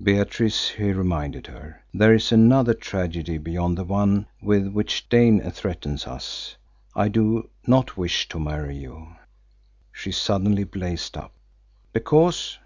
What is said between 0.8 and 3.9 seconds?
reminded her, "there is another tragedy beyond the